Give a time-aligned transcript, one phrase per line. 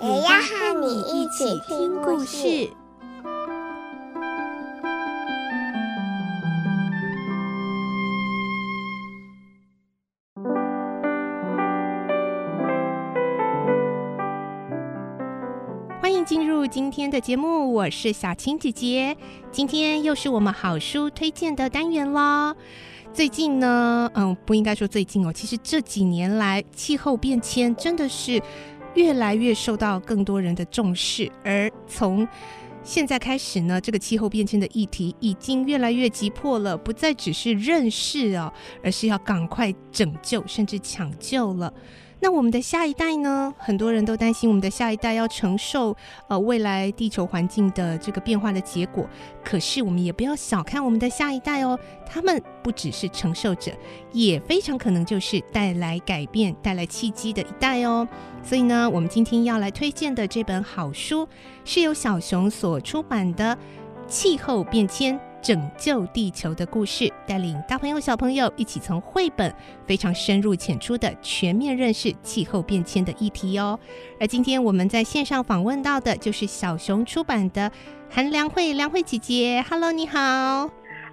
[0.00, 2.70] 也要和你一起听故事。
[16.00, 19.16] 欢迎进入今天的节目，我是小青姐姐。
[19.50, 22.54] 今天又是我们好书推荐的单元咯。
[23.12, 28.40] 最近呢，嗯，不应该说最近哦，其实这几年来，气候变迁真的是
[28.94, 31.30] 越来越受到更多人的重视。
[31.44, 32.26] 而从
[32.82, 41.72] 现在开始呢，这个气候变迁的议题已经越来越急迫了，不再只是认识哦，而是要赶快拯救，甚至抢救了。
[42.20, 43.54] 那我们的下一代呢？
[43.56, 45.96] 很多人都担心我们的下一代要承受
[46.28, 49.08] 呃未来地球环境的这个变化的结果。
[49.44, 53.72] 可是我们也不要小看我们的下一代哦，他们不只是承受者，
[54.12, 58.06] 也非常可能就是带来改变、带来契机的一代哦。
[58.42, 61.28] 所以呢，我们今天要来推荐的这本好书，
[61.64, 63.56] 是由小熊所出版的
[64.08, 65.14] 《气候变迁》。
[65.40, 69.54] 拯救地球的故事，带领大朋友、小朋友一起从绘本
[69.86, 73.78] 非常深入浅出的全面认识气候变迁的议题哦。
[74.20, 77.70] 而今天我们在线上访问到的就是小熊出版的
[78.10, 80.18] 韩良慧，良慧姐姐，Hello，你好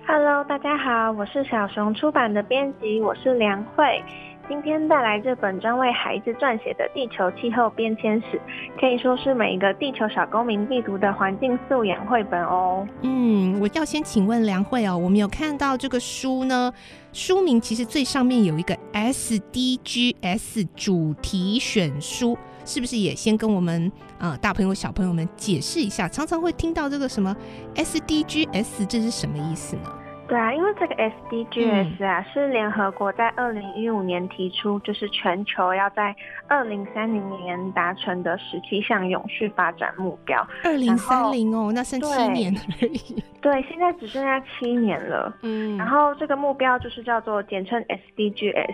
[0.07, 4.03] ，Hello，大家好，我是小熊出版的编辑，我是良慧。
[4.47, 8.37] 今天带来这本专为孩子撰写的《地球气候变迁史》，
[8.79, 12.87] 可以说是每一个地球小公民必读的环境素养绘本哦。
[13.01, 16.71] 嗯，我要先请问梁慧哦，我们有看到这个书呢，
[17.11, 26.07] 书名其实最上面有一个 SDGs 主题选书，是不是也先跟我们呃大朋友小朋友们解释一下？
[26.07, 27.35] 常常会听到这个什么
[27.73, 29.91] SDGs，这是什么意思呢？
[30.27, 36.15] 对啊，因为这个 SDGs 啊，嗯、是联合国在二零一五年提出，就是全球要在
[36.47, 40.45] 二零三零年达成的十七项永续发展目标。
[40.63, 43.23] 二零三零哦，那剩七年而已。
[43.39, 45.31] 对，现在只剩下七年了。
[45.43, 48.73] 嗯，然后这个目标就是叫做简称 SDGs。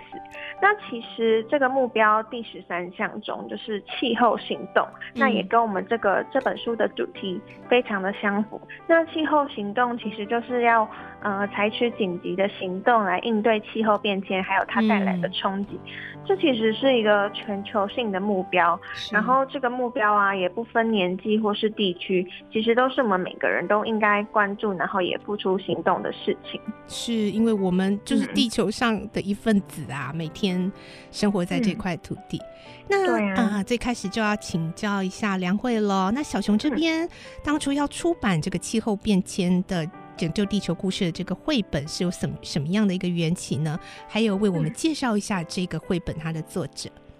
[0.61, 8.61] 那其实这个目标第十三项中就是气候行动，嗯、那也跟我们这个这本书的主题非常的相符。
[8.88, 10.88] 那气候行动其实就是要。
[11.23, 15.72] 呃，采取紧急的行动来应对气候变迁，还有它带来的冲击。
[15.74, 18.79] 嗯、这其实是一个全球性的目标。
[19.12, 26.59] 然后这个目标啊，也不分年纪或是地区，其实都是我们每个人都应该关注，然后也付出行动的事情。
[26.88, 30.72] 是因为我们就是地球上的一份子啊，嗯、每天
[31.12, 32.38] 生活在这块土地。
[32.38, 32.44] 嗯、
[32.90, 36.12] 那对啊、呃，最开始就要请教一下梁慧了。
[36.12, 37.09] 那小熊这边、嗯、
[37.44, 39.90] 当初要出版这个气候变迁的。
[40.17, 43.79] 拯救地球故事的这个绘本是有什么什么样的一个缘起呢？
[44.07, 46.89] 还有为我们介绍一下这个绘本它的作者。
[46.95, 47.10] 嗯，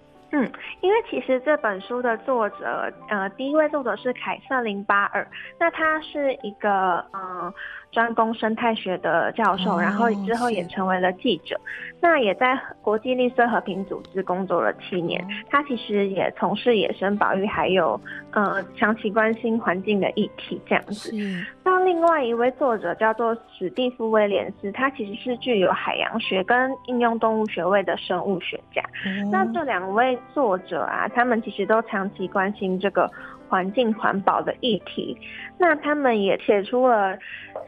[0.80, 5.26] 因为其实这本书的作者，呃，第一位作者是凯瑟琳巴尔，
[5.58, 7.52] 那他是一个呃
[7.90, 11.60] 专攻生态学的教授，哦、然后之后也成为了记者，
[12.00, 15.22] 那也在国际绿色和平组织工作了七年。
[15.22, 18.00] 哦、他其实也从事野生保育，还有
[18.30, 21.10] 呃长期关心环境的议题这样子。
[21.10, 28.80] 是那另外一位作者叫做史蒂夫威廉斯，他其实是具有海洋学跟应用动物学位的生物学家。
[28.82, 30.18] 哦、那这两位。
[30.34, 33.10] 作者啊，他们其实都长期关心这个
[33.52, 35.14] 环境环保的议题，
[35.58, 37.18] 那他们也写出了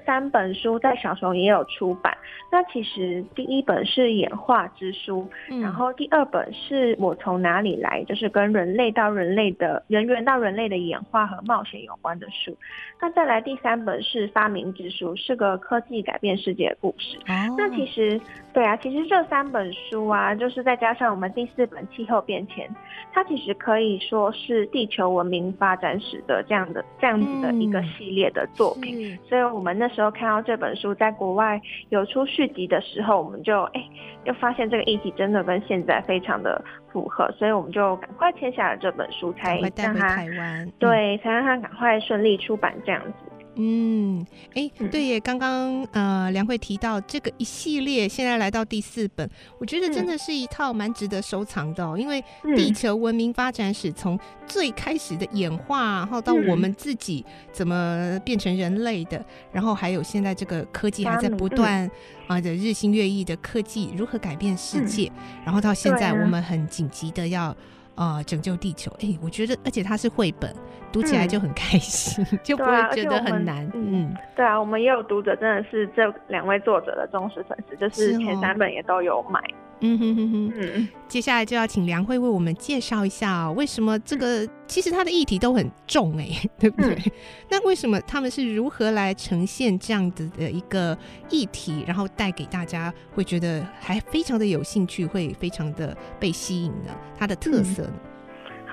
[0.06, 2.16] 三本书，在小熊也有出版。
[2.50, 12.56] 那其实第一本是《演化之书》，嗯、然后第二本是我从哪里来，就是跟人类到人类的人猿到人类的演化和冒险有关的书。
[12.98, 17.18] 那再来第三本是《发明之书》，是个科技改变世界的故事。
[17.28, 18.18] 哦、那其实
[18.54, 22.66] 对啊，其实这三本书啊，就是再加上我们第四本《气候变迁》，
[23.12, 33.84] 它其实可以说是地球文明发发展史的这样的这样子的一个系列的作品，嗯、所以我们那时候看到这本书在国外有出续集的时候，我们就哎，
[34.24, 36.62] 就发现这个议题真的跟现在非常的
[36.92, 43.33] 符合，所以我们就赶快签下了这本书，才让它台湾，对，才让它赶快顺利出版这样子。
[43.56, 49.28] 嗯，哎，对耶，刚刚呃梁慧提到这个一系列，现在来到第四本，
[49.58, 51.96] 我觉得真的是一套蛮值得收藏的哦。
[51.96, 52.22] 因为
[52.56, 61.88] 地球文明发展史从最开始的演化，然后到我们自己怎么变成人类的，然后还有现在这个科技还在不断
[62.26, 65.10] 啊的日新月异的科技如何改变世界，
[65.44, 67.56] 然后到现在我们很紧急的要。
[67.96, 70.52] 呃，拯救地球，哎、欸，我觉得，而且它是绘本，
[70.92, 73.70] 读起来就很开心，嗯、 就不会觉得很难。
[73.74, 79.40] 嗯，对啊，我们也有读者真的是这两位作者的忠实粉丝，就是前三本也都有买。
[79.80, 86.28] 嗯哼哼哼，嗯，接下来就要请梁慧为我们介绍一下，为什么这个其实它的议题都很重哎，
[86.58, 86.94] 对不对？
[86.94, 87.12] 嗯、
[87.50, 90.96] 那为什么他们是如何来呈现这样子的一个
[91.30, 96.94] 议题，然后带给大家会觉得还非常的有兴趣，会非常的被吸引呢？
[97.18, 97.92] 它的特色呢？
[98.04, 98.10] 嗯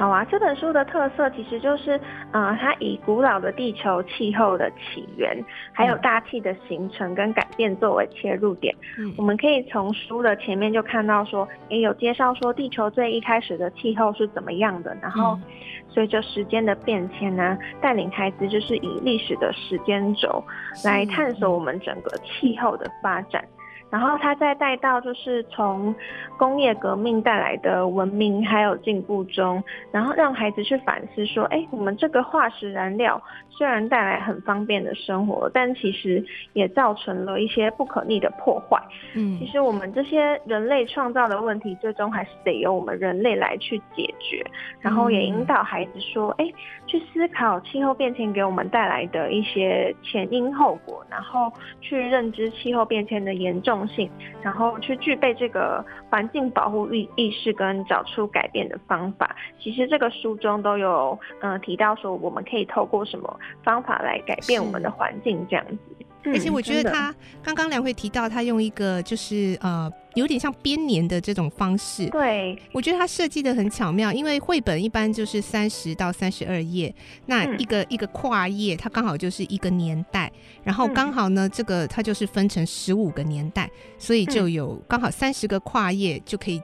[0.02, 1.92] 好啊，这本书的特色其实就是，
[2.32, 5.38] 呃，它以古老的地球气候的起源，
[5.72, 8.76] 还有大气的形成跟改变作为切入点。
[8.98, 15.40] 嗯，我们可以从书的前面就看到说，也有介绍说地球最一开始的气候是怎么样的，然后
[15.88, 20.44] 随着时间的变迁呢，带领孩子就是以历史的时间轴
[20.84, 23.46] 来探索我们整个气候的发展。
[23.92, 25.94] 然后他再带到，就是从
[26.38, 36.24] 工业革命带来的文明还有进步中，然后让孩子去反思说，哎，我们这个化石燃料虽然带来很方便的生活，但其实
[36.54, 38.82] 也造成了一些不可逆的破坏。
[39.14, 44.42] 嗯，其实我们这些人类创造的问题，最终还是得由我们人类来去解决。
[44.80, 46.50] 然后也引导孩子说，哎，
[46.88, 51.52] 去思考气候变迁给我们带来的一些前因后果，然后
[51.82, 54.10] 去认知气候变迁的严重性，
[54.42, 59.36] 然后去具备这个环境保护意意识，跟找出改变的方法。
[59.60, 65.78] 其实这个书中都有嗯、呃、提到说，我们可以透过什么方法来改变我们的环境这样子。
[66.26, 67.14] 而且我觉得他
[67.44, 69.92] 刚刚梁慧提到，他用一个就是呃。
[70.16, 76.94] 有点像编年的这种方式，对，我觉得它设计的很巧妙，因为绘本一般就是三十到三十二页，
[77.26, 80.32] 那一个、嗯、一个跨页，它刚好就是一个年代，
[80.64, 86.62] 然后刚好呢，这个它就是分成十五个年代，所以就有刚好三十个跨页就可以。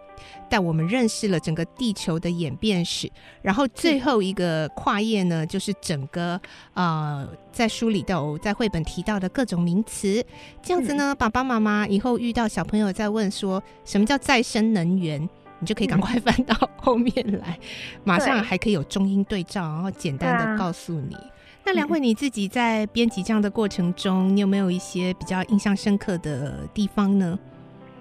[0.49, 3.07] 带我们认识了整个地球的演变史，
[3.41, 6.39] 然后最后一个跨页呢，就是整个
[6.73, 10.25] 呃，在书里头在绘本提到的各种名词，
[10.63, 15.21] 这样子呢，爸爸妈妈以后遇到小朋友在问说什么叫再生能源，
[15.59, 17.59] 你就可以赶快翻到后面来，
[18.03, 21.15] 马上还可以有中英对照，然后简单的告诉你。
[21.63, 27.37] 那梁慧你自己在编辑这样的过程中，你有没有一些比较印象深刻的地方呢？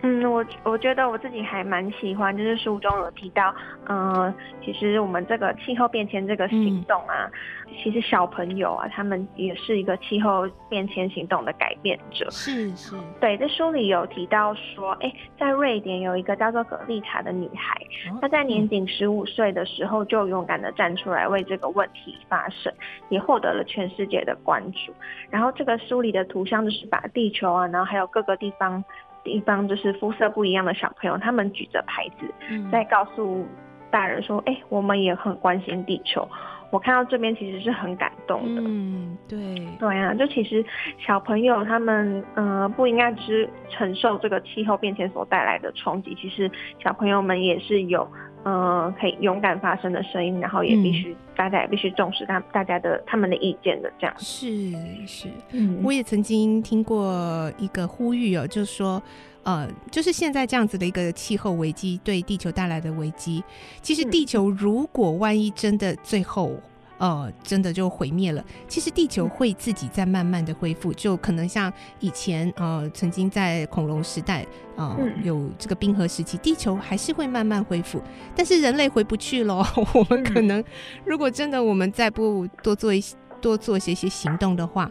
[0.06, 3.52] 嗯，我我觉得我自己还蛮喜欢，就是书中有提到，
[3.88, 7.28] 嗯、呃，其实我们这个气候变迁这个行动啊，
[7.66, 12.30] 嗯、其实小朋友啊，他们也是一个气候变迁行动的改变者。
[12.30, 17.76] 是是，对，在书里有提到说，哎，在瑞典有一个叫做格丽塔的女孩，
[18.12, 22.72] 哦、她在年仅十五岁的时候就勇敢的站出来为这个问题发声，
[23.08, 24.94] 也获得了全世界的关注。
[25.30, 28.84] 然后这个书里的图像就是把地球啊，然后还有各个地方。
[29.26, 32.32] 地方就是肤色不一样的小朋友，他们举着牌子，
[32.70, 33.44] 在告诉
[33.90, 36.26] 大人说：“哎、欸，我们也很关心地球。”
[36.72, 38.60] 我看到这边其实是很感动的。
[38.64, 39.38] 嗯，对，
[39.78, 40.64] 对啊，就其实
[40.98, 46.50] 小朋友他们，嗯、呃，不应该只承受这个气候变迁所带来的冲击，其实
[46.82, 54.14] 小朋友们也是有，嗯、呃，可以勇敢发声的声音，然后也必须、嗯、大家也必须重视他大家的他们的意见的这样。
[54.18, 54.72] 是
[55.04, 59.02] 是，嗯，我也曾经听过一个呼吁哦，就是说。
[59.46, 63.44] 呃，就是现在这样子的一个气候危机对地球带来的危机，
[63.80, 66.50] 其实地球如果万一真的最后
[66.98, 78.02] 呃真的就毁灭了，其实地球会自己在慢慢的恢复，就可能像以前呃曾经在恐龙时代呃有这个冰河时期，地球还是会慢慢恢复，
[78.34, 80.62] 但是人类回不去了， 我们可能
[81.04, 84.90] 如果真的我们再不多做一些多做些些行动的话。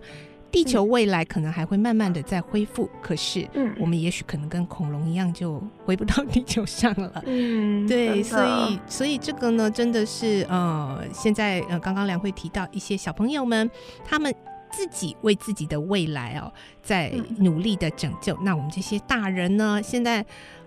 [0.55, 3.45] 地球未来可能还会慢慢的在恢复，可是，
[3.77, 7.21] 我们也许可能跟恐龙一样，就回不到地球上了。
[7.25, 13.69] 嗯， 对，所以，所以这个呢，真的是呃，现在呃，刚刚梁慧提到一些小朋友们，
[14.05, 14.33] 他们
[14.71, 16.49] 自己为自己的未来哦，
[16.81, 18.37] 在努力的拯救。
[18.41, 20.25] 那我们这些大人呢，现在。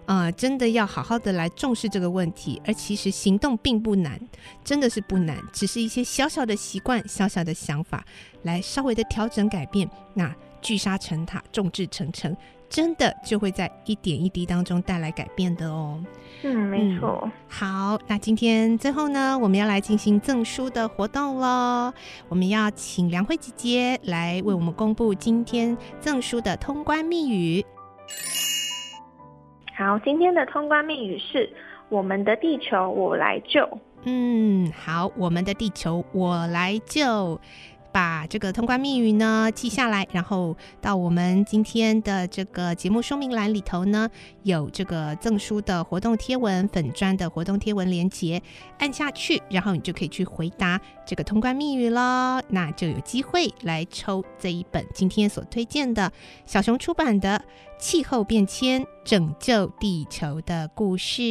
[0.09, 4.19] 啊、呃，真的要好好的来重视这个问题，而其实行动并不难，
[4.65, 8.03] 真的是不难，只是一些小小的习惯、小小的想法，
[8.45, 12.35] 来稍微的调整改变，那聚沙成塔，众志成城，
[12.71, 16.03] 真的就会在一点一滴当中带来改变的哦。
[16.43, 17.21] 嗯，没错。
[17.25, 21.93] 嗯，好，那今天最后呢，我们要来进行赠书的活动喽。
[22.31, 27.63] 我们要请梁慧姐姐来为我们公布今天赠书的通关密语。
[29.79, 31.49] 好，今天的通关密语是
[31.89, 33.79] “我们的地球，我来救”。
[34.03, 37.41] 嗯，好，我们的地球，我来救。
[37.93, 44.09] 把这个通关密语呢记下来，然后到我们今天的这个节目说明栏里头呢，
[44.43, 48.43] 有这个赠书的活动贴文、粉砖的活动贴文连接，
[48.79, 56.13] 按下去，然后你就可以去回答这个通关密语了，那就有机会来抽这一本今天所推荐的
[56.45, 57.43] 小熊出版的
[57.83, 61.23] 《气候变迁拯救地球的故事》。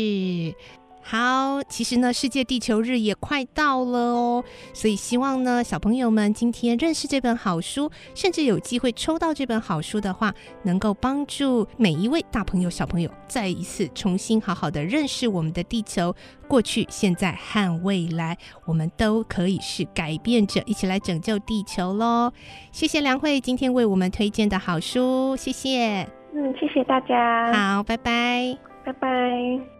[1.09, 10.33] 好，其实呢，世界地球日也快到了哦，所以希望呢，小朋友们今天认识这本好书，甚至有机会抽到这本好书的话，
[10.63, 16.13] 能够帮助每一位大朋友、小朋友再一次重新好好的认识我们的地球，
[16.45, 22.33] 过去、现在和未来，我们都可以是改变者，一起来拯救地球喽！
[22.73, 26.05] 谢谢梁慧今天为我们推荐的好书，谢谢。
[26.35, 27.53] 嗯，谢谢大家。
[27.53, 29.76] 好，拜拜，拜拜。